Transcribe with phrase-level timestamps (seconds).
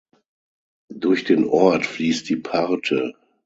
[0.91, 3.13] Durch den Ort fließt die Parthe.